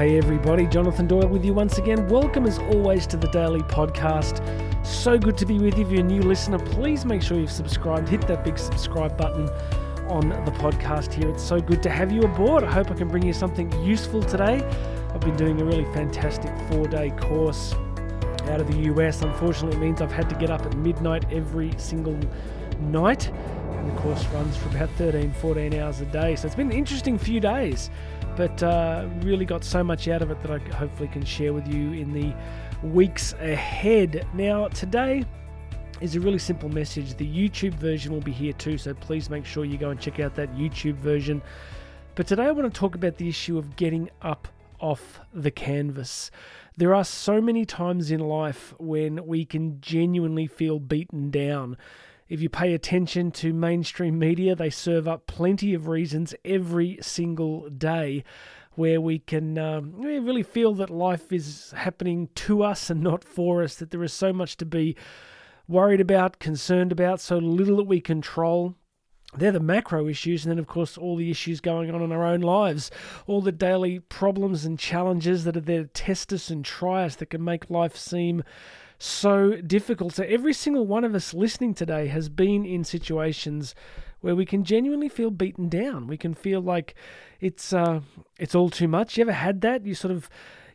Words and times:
hey 0.00 0.16
everybody, 0.16 0.66
Jonathan 0.66 1.06
Doyle 1.06 1.28
with 1.28 1.44
you 1.44 1.52
once 1.52 1.76
again. 1.76 2.08
Welcome 2.08 2.46
as 2.46 2.58
always 2.58 3.06
to 3.08 3.18
the 3.18 3.28
Daily 3.28 3.60
Podcast. 3.60 4.42
So 4.82 5.18
good 5.18 5.36
to 5.36 5.44
be 5.44 5.58
with 5.58 5.76
you. 5.76 5.84
If 5.84 5.92
you're 5.92 6.00
a 6.00 6.02
new 6.02 6.22
listener, 6.22 6.58
please 6.58 7.04
make 7.04 7.20
sure 7.20 7.38
you've 7.38 7.52
subscribed. 7.52 8.08
Hit 8.08 8.26
that 8.26 8.42
big 8.42 8.56
subscribe 8.56 9.18
button 9.18 9.50
on 10.08 10.30
the 10.46 10.52
podcast 10.52 11.12
here. 11.12 11.28
It's 11.28 11.42
so 11.42 11.60
good 11.60 11.82
to 11.82 11.90
have 11.90 12.10
you 12.10 12.22
aboard. 12.22 12.64
I 12.64 12.72
hope 12.72 12.90
I 12.90 12.94
can 12.94 13.08
bring 13.08 13.26
you 13.26 13.34
something 13.34 13.70
useful 13.84 14.22
today. 14.22 14.64
I've 15.12 15.20
been 15.20 15.36
doing 15.36 15.60
a 15.60 15.64
really 15.66 15.84
fantastic 15.92 16.50
four 16.70 16.86
day 16.88 17.10
course 17.10 17.74
out 18.44 18.62
of 18.62 18.72
the 18.72 18.78
US. 18.94 19.20
Unfortunately, 19.20 19.76
it 19.76 19.80
means 19.80 20.00
I've 20.00 20.10
had 20.10 20.30
to 20.30 20.34
get 20.36 20.48
up 20.48 20.64
at 20.64 20.74
midnight 20.78 21.30
every 21.30 21.74
single 21.76 22.18
night. 22.80 23.28
And 23.28 23.90
the 23.94 24.00
course 24.00 24.24
runs 24.28 24.56
for 24.56 24.70
about 24.70 24.88
13, 24.92 25.30
14 25.32 25.74
hours 25.74 26.00
a 26.00 26.06
day. 26.06 26.36
So 26.36 26.46
it's 26.46 26.56
been 26.56 26.70
an 26.70 26.78
interesting 26.78 27.18
few 27.18 27.38
days 27.38 27.90
but 28.40 28.62
uh, 28.62 29.06
really 29.20 29.44
got 29.44 29.62
so 29.62 29.84
much 29.84 30.08
out 30.08 30.22
of 30.22 30.30
it 30.30 30.40
that 30.40 30.50
I 30.50 30.56
hopefully 30.74 31.10
can 31.10 31.22
share 31.26 31.52
with 31.52 31.68
you 31.68 31.92
in 31.92 32.10
the 32.10 32.34
weeks 32.82 33.34
ahead. 33.34 34.26
Now, 34.32 34.68
today 34.68 35.26
is 36.00 36.16
a 36.16 36.20
really 36.20 36.38
simple 36.38 36.70
message. 36.70 37.14
The 37.18 37.26
YouTube 37.26 37.74
version 37.74 38.14
will 38.14 38.22
be 38.22 38.32
here 38.32 38.54
too, 38.54 38.78
so 38.78 38.94
please 38.94 39.28
make 39.28 39.44
sure 39.44 39.66
you 39.66 39.76
go 39.76 39.90
and 39.90 40.00
check 40.00 40.20
out 40.20 40.34
that 40.36 40.56
YouTube 40.56 40.94
version. 40.94 41.42
But 42.14 42.26
today 42.26 42.44
I 42.44 42.52
want 42.52 42.72
to 42.72 42.80
talk 42.80 42.94
about 42.94 43.18
the 43.18 43.28
issue 43.28 43.58
of 43.58 43.76
getting 43.76 44.08
up 44.22 44.48
off 44.78 45.20
the 45.34 45.50
canvas. 45.50 46.30
There 46.78 46.94
are 46.94 47.04
so 47.04 47.42
many 47.42 47.66
times 47.66 48.10
in 48.10 48.20
life 48.20 48.72
when 48.78 49.26
we 49.26 49.44
can 49.44 49.82
genuinely 49.82 50.46
feel 50.46 50.78
beaten 50.78 51.30
down. 51.30 51.76
If 52.30 52.40
you 52.40 52.48
pay 52.48 52.74
attention 52.74 53.32
to 53.32 53.52
mainstream 53.52 54.16
media, 54.16 54.54
they 54.54 54.70
serve 54.70 55.08
up 55.08 55.26
plenty 55.26 55.74
of 55.74 55.88
reasons 55.88 56.32
every 56.44 56.96
single 57.02 57.68
day 57.68 58.22
where 58.76 59.00
we 59.00 59.18
can 59.18 59.58
um, 59.58 59.92
really 59.96 60.44
feel 60.44 60.72
that 60.74 60.90
life 60.90 61.32
is 61.32 61.74
happening 61.76 62.28
to 62.36 62.62
us 62.62 62.88
and 62.88 63.02
not 63.02 63.24
for 63.24 63.64
us, 63.64 63.74
that 63.74 63.90
there 63.90 64.04
is 64.04 64.12
so 64.12 64.32
much 64.32 64.56
to 64.58 64.64
be 64.64 64.94
worried 65.66 66.00
about, 66.00 66.38
concerned 66.38 66.92
about, 66.92 67.20
so 67.20 67.36
little 67.36 67.78
that 67.78 67.88
we 67.88 68.00
control. 68.00 68.76
They're 69.36 69.50
the 69.50 69.58
macro 69.58 70.06
issues, 70.06 70.44
and 70.44 70.52
then, 70.52 70.60
of 70.60 70.68
course, 70.68 70.96
all 70.96 71.16
the 71.16 71.32
issues 71.32 71.60
going 71.60 71.92
on 71.92 72.00
in 72.00 72.12
our 72.12 72.24
own 72.24 72.42
lives, 72.42 72.92
all 73.26 73.42
the 73.42 73.50
daily 73.50 73.98
problems 73.98 74.64
and 74.64 74.78
challenges 74.78 75.42
that 75.44 75.56
are 75.56 75.60
there 75.60 75.82
to 75.82 75.88
test 75.88 76.32
us 76.32 76.48
and 76.48 76.64
try 76.64 77.04
us 77.04 77.16
that 77.16 77.30
can 77.30 77.42
make 77.42 77.70
life 77.70 77.96
seem 77.96 78.44
so 79.02 79.56
difficult. 79.62 80.14
So, 80.14 80.24
every 80.24 80.52
single 80.52 80.86
one 80.86 81.04
of 81.04 81.14
us 81.14 81.32
listening 81.34 81.74
today 81.74 82.08
has 82.08 82.28
been 82.28 82.64
in 82.64 82.84
situations 82.84 83.74
where 84.20 84.36
we 84.36 84.44
can 84.44 84.64
genuinely 84.64 85.08
feel 85.08 85.30
beaten 85.30 85.68
down. 85.68 86.06
We 86.06 86.16
can 86.16 86.34
feel 86.34 86.60
like 86.60 86.94
it's 87.40 87.72
uh, 87.72 88.00
it's 88.38 88.54
all 88.54 88.70
too 88.70 88.88
much. 88.88 89.16
You 89.16 89.22
ever 89.22 89.32
had 89.32 89.62
that? 89.62 89.86
You 89.86 89.94
sort 89.94 90.12
of 90.12 90.28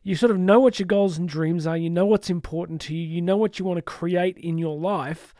you 0.04 0.16
sort 0.16 0.32
of 0.32 0.40
know 0.40 0.60
what 0.60 0.80
your 0.80 0.88
goals 0.88 1.18
and 1.18 1.30
dreams 1.30 1.68
are. 1.68 1.78
You 1.78 1.90
know 1.90 2.06
what's 2.06 2.30
important 2.30 2.82
to 2.82 2.96
you. 2.96 3.08
You 3.08 3.22
know 3.22 3.38
what 3.38 3.60
you 3.60 3.66
want 3.66 3.78
to 3.78 3.84
create 3.84 4.38
in 4.38 4.58
your 4.58 4.78
life. 4.78 5.34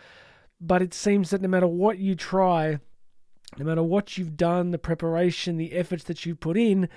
But 0.62 0.82
it 0.82 0.94
seems 0.94 1.32
that 1.32 1.42
no 1.42 1.48
matter 1.48 1.68
what 1.68 1.98
you 1.98 2.16
try, 2.16 2.80
no 3.58 3.66
matter 3.66 3.84
what 3.84 4.18
you've 4.18 4.38
done, 4.38 4.72
the 4.72 4.78
preparation, 4.78 5.58
the 5.58 5.74
efforts 5.74 6.04
that 6.06 6.26
you've 6.26 6.40
put 6.40 6.58
in, 6.58 6.88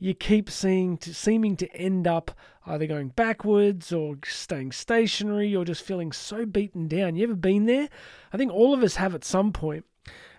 you 0.00 0.14
keep 0.14 0.50
seeing 0.50 0.96
to, 0.96 1.14
seeming 1.14 1.56
to 1.56 1.70
end 1.76 2.08
up 2.08 2.32
either 2.66 2.86
going 2.86 3.08
backwards 3.10 3.92
or 3.92 4.16
staying 4.24 4.72
stationary 4.72 5.54
or 5.54 5.64
just 5.64 5.82
feeling 5.82 6.10
so 6.10 6.46
beaten 6.46 6.88
down. 6.88 7.14
You 7.14 7.24
ever 7.24 7.34
been 7.34 7.66
there? 7.66 7.88
I 8.32 8.36
think 8.38 8.50
all 8.50 8.72
of 8.72 8.82
us 8.82 8.96
have 8.96 9.14
at 9.14 9.24
some 9.24 9.52
point. 9.52 9.84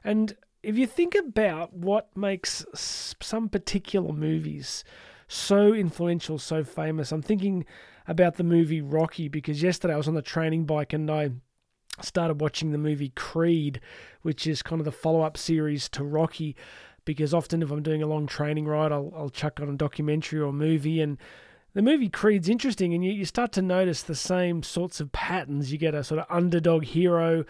And 0.03 0.35
if 0.63 0.77
you 0.77 0.87
think 0.87 1.15
about 1.15 1.73
what 1.73 2.15
makes 2.17 2.65
some 2.73 3.49
particular 3.49 4.11
movies 4.11 4.83
so 5.27 5.73
influential, 5.73 6.39
so 6.39 6.63
famous, 6.63 7.11
I'm 7.11 7.21
thinking 7.21 7.63
about 8.07 8.37
the 8.37 8.43
movie 8.43 8.81
Rocky 8.81 9.27
because 9.27 9.61
yesterday 9.61 9.93
I 9.93 9.97
was 9.97 10.07
on 10.07 10.15
the 10.15 10.23
training 10.23 10.65
bike 10.65 10.91
and 10.91 11.09
I 11.09 11.31
started 12.01 12.41
watching 12.41 12.71
the 12.71 12.77
movie 12.79 13.09
Creed, 13.15 13.79
which 14.23 14.47
is 14.47 14.63
kind 14.63 14.81
of 14.81 14.85
the 14.85 14.91
follow 14.91 15.21
up 15.21 15.37
series 15.37 15.87
to 15.89 16.03
Rocky 16.03 16.55
because 17.05 17.33
often 17.33 17.63
if 17.63 17.71
I'm 17.71 17.83
doing 17.83 18.03
a 18.03 18.07
long 18.07 18.27
training 18.27 18.65
ride, 18.65 18.91
I'll, 18.91 19.11
I'll 19.15 19.29
chuck 19.29 19.59
on 19.59 19.69
a 19.69 19.77
documentary 19.77 20.39
or 20.39 20.45
a 20.45 20.53
movie. 20.53 21.01
And 21.01 21.17
the 21.73 21.81
movie 21.81 22.09
Creed's 22.09 22.49
interesting, 22.49 22.93
and 22.93 23.03
you, 23.03 23.11
you 23.11 23.25
start 23.25 23.51
to 23.53 23.61
notice 23.61 24.03
the 24.03 24.15
same 24.15 24.63
sorts 24.63 24.99
of 24.99 25.11
patterns. 25.11 25.71
You 25.71 25.77
get 25.77 25.95
a 25.95 26.03
sort 26.03 26.19
of 26.19 26.25
underdog 26.29 26.83
hero 26.83 27.45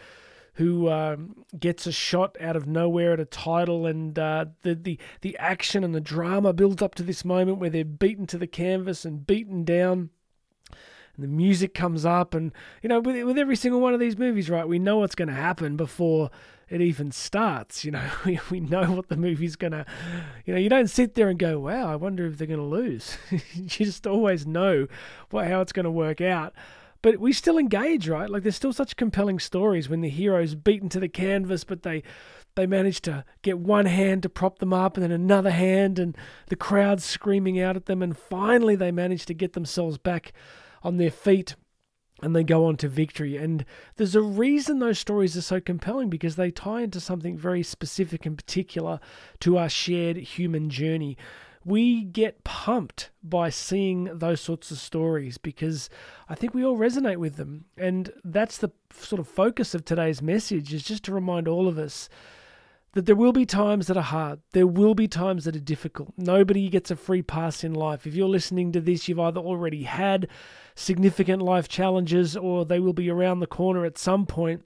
who 0.56 0.90
um, 0.90 1.46
gets 1.58 1.88
a 1.88 1.92
shot 1.92 2.36
out 2.40 2.56
of 2.56 2.68
nowhere 2.68 3.14
at 3.14 3.20
a 3.20 3.26
title, 3.26 3.86
and 3.86 4.18
uh, 4.20 4.46
the, 4.64 4.76
the 4.76 5.00
the 5.22 5.38
action 5.38 5.84
and 5.84 5.96
the 5.96 6.02
drama 6.02 6.54
builds 6.54 6.82
up 6.82 6.94
to 6.96 7.04
this 7.04 7.24
moment 7.24 7.58
where 7.58 7.70
they're 7.70 7.86
beaten 7.86 8.28
to 8.28 8.38
the 8.38 8.48
canvas 8.48 9.06
and 9.06 9.26
beaten 9.26 9.64
down. 9.64 10.10
And 11.16 11.24
the 11.24 11.28
music 11.28 11.74
comes 11.74 12.06
up, 12.06 12.34
and 12.34 12.52
you 12.82 12.90
know, 12.90 13.00
with 13.00 13.24
with 13.26 13.38
every 13.38 13.56
single 13.56 13.82
one 13.82 13.94
of 13.94 14.00
these 14.00 14.18
movies, 14.18 14.50
right, 14.50 14.68
we 14.68 14.80
know 14.80 14.98
what's 14.98 15.16
going 15.16 15.28
to 15.28 15.34
happen 15.34 15.76
before 15.76 16.30
it 16.72 16.82
even 16.82 17.12
starts. 17.12 17.84
You 17.84 17.92
know, 17.92 18.10
we, 18.26 18.40
we 18.50 18.60
know 18.62 18.92
what 18.92 19.10
the 19.10 19.18
movie's 19.18 19.56
gonna. 19.56 19.86
You 20.46 20.54
know, 20.54 20.60
you 20.60 20.70
don't 20.70 20.90
sit 20.90 21.16
there 21.16 21.30
and 21.30 21.38
go, 21.38 21.60
"Wow, 21.60 21.92
I 21.92 21.96
wonder 21.96 22.26
if 22.26 22.38
they're 22.38 22.48
gonna 22.48 22.66
lose." 22.66 23.18
you 23.54 23.66
just 23.66 24.08
always 24.08 24.48
know 24.48 24.88
what 25.30 25.48
how 25.48 25.62
it's 25.62 25.74
gonna 25.74 25.92
work 25.92 26.22
out. 26.22 26.54
But 27.04 27.18
we 27.18 27.34
still 27.34 27.58
engage, 27.58 28.08
right? 28.08 28.30
Like 28.30 28.44
there's 28.44 28.56
still 28.56 28.74
such 28.74 28.96
compelling 28.96 29.40
stories 29.40 29.90
when 29.90 30.02
the 30.02 30.10
hero's 30.10 30.54
beaten 30.56 30.88
to 30.90 31.00
the 31.00 31.10
canvas, 31.10 31.64
but 31.64 31.84
they 31.84 32.04
they 32.56 32.68
manage 32.68 33.02
to 33.02 33.24
get 33.42 33.60
one 33.60 33.86
hand 33.86 34.24
to 34.24 34.30
prop 34.30 34.60
them 34.60 34.74
up 34.74 34.98
and 34.98 35.04
then 35.04 35.12
another 35.12 35.52
hand 35.52 35.98
and 35.98 36.18
the 36.48 36.56
crowd 36.56 37.02
screaming 37.02 37.60
out 37.60 37.78
at 37.78 37.86
them 37.86 38.02
and 38.02 38.18
finally 38.18 38.76
they 38.76 38.92
manage 38.92 39.26
to 39.26 39.34
get 39.34 39.54
themselves 39.54 39.98
back 39.98 40.34
on 40.84 40.98
their 40.98 41.12
feet 41.12 41.56
and 42.22 42.36
they 42.36 42.44
go 42.44 42.66
on 42.66 42.78
to 42.78 42.88
victory. 42.88 43.38
And 43.38 43.66
there's 43.96 44.16
a 44.16 44.22
reason 44.22 44.80
those 44.80 45.00
stories 45.00 45.36
are 45.36 45.42
so 45.42 45.60
compelling 45.60 46.10
because 46.10 46.36
they 46.36 46.52
tie 46.52 46.82
into 46.82 47.00
something 47.00 47.38
very 47.38 47.64
specific 47.64 48.26
and 48.26 48.38
particular 48.38 49.00
to 49.40 49.58
our 49.58 49.70
shared 49.70 50.18
human 50.18 50.70
journey. 50.70 51.18
We 51.64 52.04
get 52.04 52.44
pumped 52.44 53.12
by 53.24 53.50
seeing 53.50 54.06
those 54.18 54.42
sorts 54.42 54.72
of 54.72 54.78
stories 54.78 55.38
because 55.38 55.90
I 56.28 56.36
think 56.36 56.54
we 56.54 56.66
all 56.66 56.78
resonate 56.78 57.18
with 57.18 57.36
them. 57.36 57.66
And 57.78 58.12
that's 58.24 58.58
the 58.58 58.72
sort 58.94 59.20
of 59.20 59.28
focus 59.28 59.76
of 59.76 59.86
today's 59.86 60.22
message 60.22 60.74
is 60.74 60.84
just 60.84 61.04
to 61.06 61.14
remind 61.14 61.48
all 61.48 61.68
of 61.68 61.78
us 61.78 62.10
that 62.94 63.06
there 63.06 63.16
will 63.16 63.32
be 63.32 63.46
times 63.46 63.88
that 63.88 63.98
are 63.98 64.04
hard. 64.04 64.40
There 64.52 64.68
will 64.68 64.96
be 64.96 65.08
times 65.08 65.46
that 65.46 65.56
are 65.56 65.60
difficult. 65.60 66.14
Nobody 66.18 66.70
gets 66.70 66.92
a 66.92 66.96
free 66.96 67.22
pass 67.22 67.64
in 67.64 67.74
life. 67.74 68.06
If 68.06 68.16
you're 68.16 68.28
listening 68.28 68.72
to 68.74 68.82
this, 68.82 69.08
you've 69.08 69.20
either 69.20 69.40
already 69.40 69.84
had 69.84 70.28
significant 70.76 71.42
life 71.42 71.68
challenges 71.68 72.36
or 72.36 72.66
they 72.66 72.80
will 72.80 72.94
be 72.94 73.10
around 73.10 73.40
the 73.40 73.48
corner 73.48 73.86
at 73.86 73.98
some 73.98 74.26
point. 74.26 74.64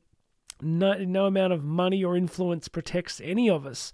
No, 0.61 0.93
no 0.93 1.25
amount 1.25 1.53
of 1.53 1.63
money 1.63 2.03
or 2.03 2.15
influence 2.15 2.67
protects 2.67 3.21
any 3.23 3.49
of 3.49 3.65
us 3.65 3.91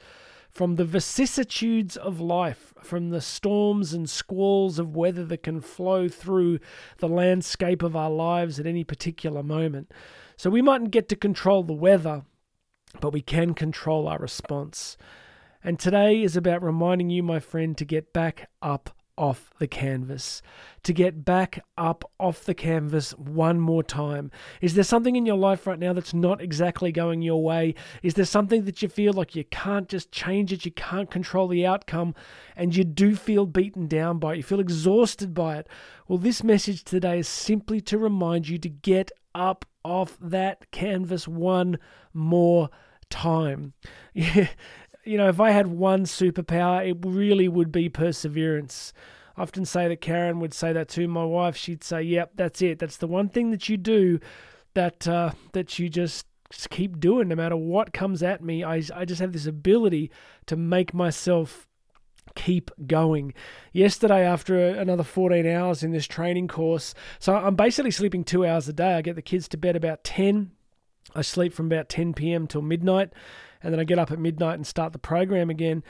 from 0.51 0.75
the 0.75 0.85
vicissitudes 0.85 1.95
of 1.95 2.19
life, 2.19 2.73
from 2.83 3.09
the 3.09 3.21
storms 3.21 3.93
and 3.93 4.09
squalls 4.09 4.79
of 4.79 4.95
weather 4.95 5.25
that 5.25 5.43
can 5.43 5.61
flow 5.61 6.09
through 6.09 6.59
the 6.97 7.07
landscape 7.07 7.81
of 7.81 7.95
our 7.95 8.09
lives 8.09 8.59
at 8.59 8.65
any 8.67 8.83
particular 8.83 9.41
moment. 9.41 9.91
So 10.35 10.49
we 10.49 10.61
mightn't 10.61 10.91
get 10.91 11.07
to 11.09 11.15
control 11.15 11.63
the 11.63 11.73
weather, 11.73 12.23
but 13.01 13.11
we 13.11 13.21
can 13.21 13.53
control 13.53 14.07
our 14.07 14.19
response. 14.19 14.95
And 15.63 15.77
today 15.77 16.21
is 16.21 16.37
about 16.37 16.63
reminding 16.63 17.09
you, 17.09 17.21
my 17.21 17.39
friend, 17.39 17.77
to 17.77 17.85
get 17.85 18.13
back 18.13 18.49
up 18.61 18.95
off 19.17 19.51
the 19.59 19.67
canvas, 19.67 20.41
to 20.81 20.93
get 20.93 21.23
back 21.23 21.63
up 21.77 22.03
off 22.19 22.43
the 22.43 22.55
canvas 22.55 23.11
one 23.11 23.59
more 23.59 23.83
time. 23.83 24.31
Is 24.61 24.73
there 24.73 24.83
something 24.83 25.15
in 25.15 25.27
your 25.27 25.37
life 25.37 25.67
right 25.67 25.77
now 25.77 25.93
that's 25.93 26.13
not 26.13 26.41
exactly 26.41 26.91
going 26.91 27.21
your 27.21 27.43
way? 27.43 27.75
Is 28.01 28.15
there 28.15 28.25
something 28.25 28.65
that 28.65 28.81
you 28.81 28.87
feel 28.87 29.13
like 29.13 29.35
you 29.35 29.43
can't 29.43 29.87
just 29.87 30.11
change 30.11 30.51
it, 30.51 30.65
you 30.65 30.71
can't 30.71 31.11
control 31.11 31.47
the 31.47 31.65
outcome, 31.65 32.15
and 32.55 32.75
you 32.75 32.83
do 32.83 33.15
feel 33.15 33.45
beaten 33.45 33.85
down 33.85 34.17
by 34.17 34.33
it, 34.33 34.37
you 34.37 34.43
feel 34.43 34.59
exhausted 34.59 35.35
by 35.35 35.57
it? 35.57 35.67
Well, 36.07 36.17
this 36.17 36.43
message 36.43 36.83
today 36.83 37.19
is 37.19 37.27
simply 37.27 37.81
to 37.81 37.99
remind 37.99 38.49
you 38.49 38.57
to 38.57 38.69
get 38.69 39.11
up 39.35 39.65
off 39.83 40.17
that 40.19 40.71
canvas 40.71 41.27
one 41.27 41.77
more 42.13 42.69
time. 43.11 43.73
you 44.13 44.47
know, 45.05 45.29
if 45.29 45.39
I 45.39 45.51
had 45.51 45.67
one 45.67 46.05
superpower, 46.05 46.87
it 46.87 46.97
really 47.05 47.47
would 47.47 47.71
be 47.71 47.89
perseverance. 47.89 48.93
I 49.37 49.43
often 49.43 49.65
say 49.65 49.87
that 49.87 50.01
Karen 50.01 50.39
would 50.39 50.53
say 50.53 50.73
that 50.73 50.89
to 50.89 51.07
my 51.07 51.23
wife. 51.23 51.55
She'd 51.55 51.83
say, 51.83 52.01
"Yep, 52.01 52.31
that's 52.35 52.61
it. 52.61 52.79
That's 52.79 52.97
the 52.97 53.07
one 53.07 53.29
thing 53.29 53.51
that 53.51 53.69
you 53.69 53.77
do 53.77 54.19
that 54.73 55.07
uh, 55.07 55.31
that 55.53 55.79
you 55.79 55.89
just 55.89 56.25
keep 56.69 56.99
doing 56.99 57.29
no 57.29 57.35
matter 57.35 57.55
what 57.55 57.93
comes 57.93 58.21
at 58.21 58.43
me. 58.43 58.63
I 58.63 58.83
I 58.93 59.05
just 59.05 59.21
have 59.21 59.33
this 59.33 59.45
ability 59.45 60.11
to 60.47 60.55
make 60.55 60.93
myself 60.93 61.67
keep 62.35 62.71
going. 62.87 63.33
Yesterday, 63.73 64.25
after 64.25 64.57
another 64.57 65.03
14 65.03 65.45
hours 65.45 65.83
in 65.83 65.91
this 65.91 66.07
training 66.07 66.47
course, 66.47 66.93
so 67.19 67.35
I'm 67.35 67.55
basically 67.55 67.91
sleeping 67.91 68.23
two 68.23 68.45
hours 68.45 68.67
a 68.67 68.73
day. 68.73 68.95
I 68.95 69.01
get 69.01 69.15
the 69.15 69.21
kids 69.21 69.47
to 69.49 69.57
bed 69.57 69.75
about 69.75 70.03
10. 70.03 70.51
I 71.15 71.21
sleep 71.21 71.53
from 71.53 71.65
about 71.67 71.89
10 71.89 72.13
p.m. 72.13 72.47
till 72.47 72.61
midnight, 72.61 73.11
and 73.61 73.73
then 73.73 73.79
I 73.79 73.83
get 73.83 73.99
up 73.99 74.11
at 74.11 74.19
midnight 74.19 74.55
and 74.55 74.65
start 74.65 74.93
the 74.93 74.99
program 74.99 75.49
again. 75.49 75.83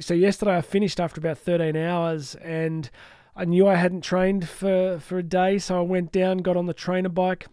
So 0.00 0.14
yesterday 0.14 0.56
I 0.56 0.62
finished 0.62 1.00
after 1.00 1.20
about 1.20 1.38
13 1.38 1.76
hours, 1.76 2.34
and 2.36 2.90
I 3.36 3.44
knew 3.44 3.66
I 3.66 3.76
hadn't 3.76 4.02
trained 4.02 4.48
for, 4.48 4.98
for 4.98 5.18
a 5.18 5.22
day, 5.22 5.58
so 5.58 5.78
I 5.78 5.82
went 5.82 6.12
down, 6.12 6.38
got 6.38 6.56
on 6.56 6.66
the 6.66 6.74
trainer 6.74 7.08
bike. 7.08 7.46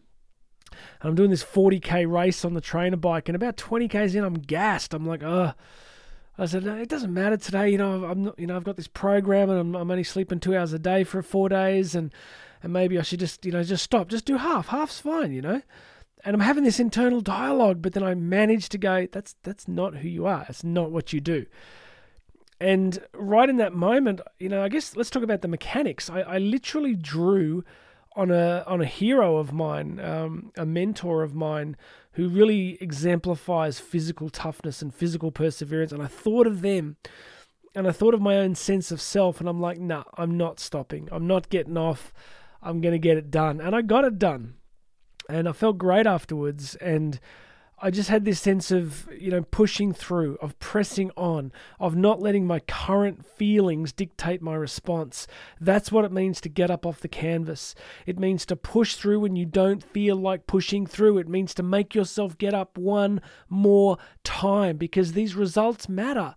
And 0.71 1.09
I'm 1.09 1.15
doing 1.15 1.29
this 1.29 1.43
40k 1.43 2.11
race 2.11 2.45
on 2.45 2.53
the 2.53 2.61
trainer 2.61 2.97
bike, 2.97 3.29
and 3.29 3.35
about 3.35 3.57
20 3.57 3.87
k's 3.87 4.15
in, 4.15 4.23
I'm 4.23 4.35
gassed. 4.35 4.93
I'm 4.93 5.05
like, 5.05 5.23
oh. 5.23 5.53
I 6.37 6.45
said, 6.45 6.63
no, 6.63 6.75
it 6.75 6.89
doesn't 6.89 7.13
matter 7.13 7.37
today. 7.37 7.69
You 7.69 7.77
know, 7.77 8.05
I'm 8.05 8.23
not, 8.23 8.39
you 8.39 8.47
know, 8.47 8.55
I've 8.55 8.63
got 8.63 8.77
this 8.77 8.87
program, 8.87 9.49
and 9.49 9.59
I'm, 9.59 9.75
I'm 9.75 9.91
only 9.91 10.03
sleeping 10.03 10.39
two 10.39 10.55
hours 10.55 10.73
a 10.73 10.79
day 10.79 11.03
for 11.03 11.21
four 11.21 11.49
days, 11.49 11.93
and 11.93 12.11
and 12.63 12.71
maybe 12.71 12.97
I 12.99 13.01
should 13.01 13.19
just, 13.19 13.45
you 13.45 13.51
know, 13.51 13.63
just 13.63 13.83
stop, 13.83 14.07
just 14.07 14.25
do 14.25 14.37
half. 14.37 14.67
Half's 14.67 14.99
fine, 14.99 15.31
you 15.31 15.41
know. 15.41 15.61
And 16.23 16.35
I'm 16.35 16.41
having 16.41 16.63
this 16.63 16.79
internal 16.79 17.21
dialogue, 17.21 17.81
but 17.81 17.94
then 17.94 18.03
I 18.03 18.13
manage 18.13 18.69
to 18.69 18.77
go, 18.77 19.07
that's 19.12 19.35
that's 19.44 19.68
not 19.68 19.97
who 19.97 20.07
you 20.07 20.25
are. 20.25 20.45
It's 20.47 20.63
not 20.63 20.91
what 20.91 21.13
you 21.13 21.19
do. 21.19 21.45
And 22.59 23.00
right 23.13 23.50
in 23.50 23.57
that 23.57 23.73
moment, 23.73 24.21
you 24.38 24.47
know, 24.47 24.63
I 24.63 24.69
guess 24.69 24.95
let's 24.95 25.09
talk 25.09 25.23
about 25.23 25.41
the 25.41 25.47
mechanics. 25.47 26.12
I, 26.12 26.21
I 26.21 26.38
literally 26.38 26.95
drew 26.95 27.63
on 28.15 28.29
a 28.29 28.63
on 28.68 28.81
a 28.81 28.85
hero 28.85 29.38
of 29.38 29.51
mine, 29.51 30.00
um, 30.00 30.51
a 30.56 30.65
mentor 30.65 31.23
of 31.23 31.33
mine, 31.33 31.75
who 32.13 32.29
really 32.29 32.77
exemplifies 32.79 33.79
physical 33.79 34.29
toughness 34.29 34.81
and 34.81 34.94
physical 34.94 35.31
perseverance. 35.31 35.91
And 35.91 36.03
I 36.03 36.07
thought 36.07 36.45
of 36.45 36.62
them, 36.62 36.97
and 37.73 37.88
I 37.88 37.91
thought 37.91 38.13
of 38.13 38.21
my 38.21 38.38
own 38.38 38.53
sense 38.53 38.91
of 38.91 39.01
self, 39.01 39.39
and 39.39 39.50
I'm 39.50 39.59
like, 39.59 39.79
nah, 39.79 40.03
I'm 40.15 40.38
not 40.38 40.59
stopping. 40.59 41.09
I'm 41.12 41.25
not 41.25 41.50
getting 41.50 41.77
off. 41.77 42.13
I'm 42.62 42.79
gonna 42.79 43.00
get 43.00 43.18
it 43.18 43.31
done, 43.31 43.59
and 43.59 43.75
I 43.75 43.81
got 43.81 44.06
it 44.06 44.19
done, 44.19 44.53
and 45.31 45.48
I 45.48 45.54
felt 45.54 45.78
great 45.78 46.06
afterwards, 46.06 46.75
and 46.75 47.19
I 47.83 47.89
just 47.89 48.10
had 48.10 48.25
this 48.25 48.39
sense 48.39 48.69
of, 48.69 49.10
you 49.18 49.31
know, 49.31 49.42
pushing 49.42 49.92
through, 49.92 50.38
of 50.39 50.60
pressing 50.60 51.10
on, 51.18 51.51
of 51.80 51.95
not 51.95 52.22
letting 52.22 52.45
my 52.45 52.60
current 52.60 53.25
feelings 53.25 53.92
dictate 53.92 54.39
my 54.39 54.54
response. 54.54 55.25
That's 55.60 55.92
what 55.92 56.06
it 56.06 56.12
means 56.12 56.39
to 56.42 56.50
get 56.50 56.69
up 56.69 56.86
off 56.86 57.00
the 57.00 57.07
canvas. 57.07 57.74
It 58.06 58.19
means 58.19 58.45
to 58.45 58.56
push 58.56 58.95
through 58.95 59.22
when 59.22 59.36
you 59.36 59.48
don't 59.48 59.83
feel 59.83 60.16
like 60.16 60.45
pushing 60.45 60.86
through. 60.86 61.18
It 61.18 61.28
means 61.28 61.56
to 61.56 61.63
make 61.63 61.95
yourself 61.95 62.38
get 62.38 62.54
up 62.54 62.78
one 62.78 63.19
more 63.50 63.98
time 64.24 64.78
because 64.78 65.13
these 65.13 65.33
results 65.33 65.89
matter. 65.89 66.36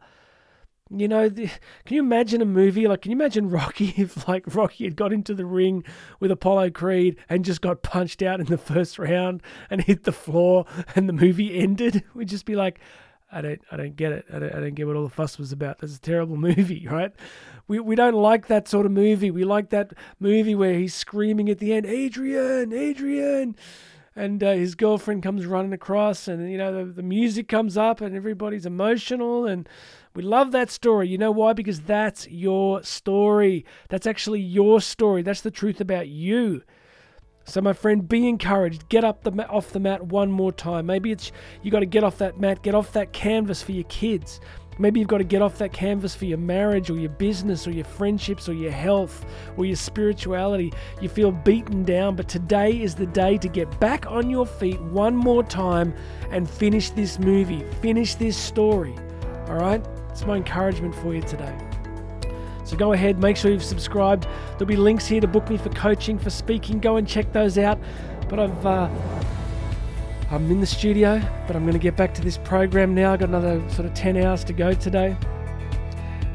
You 0.90 1.08
know, 1.08 1.30
the, 1.30 1.46
can 1.86 1.94
you 1.96 2.00
imagine 2.00 2.42
a 2.42 2.46
movie 2.46 2.86
like? 2.86 3.02
Can 3.02 3.10
you 3.10 3.16
imagine 3.16 3.48
Rocky 3.50 3.94
if 3.96 4.28
like 4.28 4.54
Rocky 4.54 4.84
had 4.84 4.96
got 4.96 5.12
into 5.12 5.32
the 5.34 5.46
ring 5.46 5.82
with 6.20 6.30
Apollo 6.30 6.70
Creed 6.70 7.16
and 7.28 7.44
just 7.44 7.62
got 7.62 7.82
punched 7.82 8.22
out 8.22 8.38
in 8.40 8.46
the 8.46 8.58
first 8.58 8.98
round 8.98 9.42
and 9.70 9.80
hit 9.80 10.04
the 10.04 10.12
floor 10.12 10.66
and 10.94 11.08
the 11.08 11.14
movie 11.14 11.58
ended? 11.58 12.04
We'd 12.14 12.28
just 12.28 12.44
be 12.44 12.54
like, 12.54 12.80
I 13.32 13.40
don't, 13.40 13.60
I 13.72 13.76
don't 13.78 13.96
get 13.96 14.12
it. 14.12 14.26
I 14.32 14.38
don't, 14.38 14.54
I 14.54 14.60
don't 14.60 14.74
get 14.74 14.86
what 14.86 14.94
all 14.94 15.04
the 15.04 15.10
fuss 15.10 15.38
was 15.38 15.52
about. 15.52 15.78
That's 15.78 15.96
a 15.96 16.00
terrible 16.00 16.36
movie, 16.48 16.86
right? 16.86 17.12
We 17.66 17.80
we 17.80 17.96
don't 17.96 18.14
like 18.14 18.48
that 18.48 18.68
sort 18.68 18.84
of 18.84 18.92
movie. 18.92 19.30
We 19.30 19.44
like 19.44 19.70
that 19.70 19.94
movie 20.20 20.54
where 20.54 20.74
he's 20.74 20.94
screaming 20.94 21.48
at 21.48 21.58
the 21.58 21.72
end, 21.72 21.86
Adrian, 21.86 22.74
Adrian 22.74 23.56
and 24.16 24.42
uh, 24.42 24.52
his 24.52 24.74
girlfriend 24.74 25.22
comes 25.22 25.46
running 25.46 25.72
across 25.72 26.28
and 26.28 26.50
you 26.50 26.58
know 26.58 26.84
the, 26.84 26.92
the 26.92 27.02
music 27.02 27.48
comes 27.48 27.76
up 27.76 28.00
and 28.00 28.14
everybody's 28.14 28.66
emotional 28.66 29.46
and 29.46 29.68
we 30.14 30.22
love 30.22 30.52
that 30.52 30.70
story. 30.70 31.08
You 31.08 31.18
know 31.18 31.32
why? 31.32 31.54
Because 31.54 31.80
that's 31.80 32.28
your 32.28 32.82
story. 32.84 33.64
That's 33.88 34.06
actually 34.06 34.40
your 34.40 34.80
story. 34.80 35.22
That's 35.22 35.40
the 35.40 35.50
truth 35.50 35.80
about 35.80 36.08
you. 36.08 36.62
So, 37.46 37.60
my 37.60 37.74
friend, 37.74 38.08
be 38.08 38.26
encouraged. 38.26 38.88
Get 38.88 39.04
up 39.04 39.22
the 39.22 39.46
off 39.48 39.70
the 39.70 39.80
mat 39.80 40.06
one 40.06 40.30
more 40.30 40.52
time. 40.52 40.86
Maybe 40.86 41.10
it's 41.10 41.30
you 41.62 41.70
got 41.70 41.80
to 41.80 41.86
get 41.86 42.02
off 42.02 42.16
that 42.18 42.40
mat, 42.40 42.62
get 42.62 42.74
off 42.74 42.92
that 42.92 43.12
canvas 43.12 43.62
for 43.62 43.72
your 43.72 43.84
kids. 43.84 44.40
Maybe 44.78 45.00
you've 45.00 45.08
got 45.08 45.18
to 45.18 45.24
get 45.24 45.42
off 45.42 45.58
that 45.58 45.72
canvas 45.72 46.14
for 46.14 46.24
your 46.24 46.38
marriage 46.38 46.90
or 46.90 46.96
your 46.96 47.10
business 47.10 47.66
or 47.66 47.70
your 47.70 47.84
friendships 47.84 48.48
or 48.48 48.54
your 48.54 48.72
health 48.72 49.24
or 49.56 49.64
your 49.64 49.76
spirituality. 49.76 50.72
You 51.00 51.08
feel 51.08 51.30
beaten 51.30 51.84
down, 51.84 52.16
but 52.16 52.28
today 52.28 52.82
is 52.82 52.94
the 52.94 53.06
day 53.06 53.38
to 53.38 53.48
get 53.48 53.78
back 53.80 54.06
on 54.06 54.30
your 54.30 54.46
feet 54.46 54.80
one 54.80 55.16
more 55.16 55.42
time 55.42 55.94
and 56.30 56.48
finish 56.48 56.90
this 56.90 57.18
movie, 57.18 57.64
finish 57.80 58.14
this 58.16 58.36
story. 58.36 58.94
All 59.46 59.56
right? 59.56 59.84
It's 60.10 60.24
my 60.26 60.36
encouragement 60.36 60.94
for 60.94 61.14
you 61.14 61.22
today. 61.22 61.56
So 62.64 62.76
go 62.76 62.92
ahead, 62.92 63.18
make 63.18 63.36
sure 63.36 63.50
you've 63.50 63.62
subscribed. 63.62 64.26
There'll 64.52 64.66
be 64.66 64.76
links 64.76 65.06
here 65.06 65.20
to 65.20 65.28
book 65.28 65.50
me 65.50 65.58
for 65.58 65.68
coaching, 65.70 66.18
for 66.18 66.30
speaking. 66.30 66.80
Go 66.80 66.96
and 66.96 67.06
check 67.06 67.32
those 67.32 67.58
out. 67.58 67.78
But 68.28 68.40
I've 68.40 68.66
uh, 68.66 68.88
I'm 70.30 70.50
in 70.50 70.60
the 70.60 70.66
studio, 70.66 71.20
but 71.46 71.54
I'm 71.54 71.62
going 71.62 71.74
to 71.74 71.78
get 71.78 71.96
back 71.96 72.14
to 72.14 72.22
this 72.22 72.38
program 72.38 72.94
now. 72.94 73.12
I've 73.12 73.20
got 73.20 73.28
another 73.28 73.62
sort 73.70 73.86
of 73.86 73.94
10 73.94 74.16
hours 74.16 74.42
to 74.44 74.52
go 74.52 74.72
today. 74.72 75.16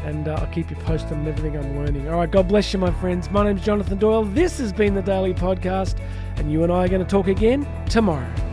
And 0.03 0.27
uh, 0.27 0.36
I'll 0.36 0.47
keep 0.47 0.69
you 0.69 0.75
posted 0.77 1.13
on 1.13 1.27
everything 1.27 1.57
I'm 1.57 1.77
learning. 1.77 2.07
All 2.07 2.18
right, 2.18 2.30
God 2.30 2.47
bless 2.47 2.71
you, 2.71 2.80
my 2.80 2.91
friends. 2.91 3.30
My 3.30 3.44
name's 3.44 3.63
Jonathan 3.63 3.97
Doyle. 3.97 4.24
This 4.24 4.57
has 4.59 4.71
been 4.71 4.94
the 4.94 5.01
Daily 5.01 5.33
Podcast, 5.33 6.00
and 6.38 6.51
you 6.51 6.63
and 6.63 6.71
I 6.71 6.86
are 6.86 6.88
going 6.88 7.03
to 7.03 7.09
talk 7.09 7.27
again 7.27 7.68
tomorrow. 7.88 8.49